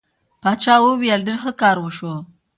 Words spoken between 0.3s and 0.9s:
باچا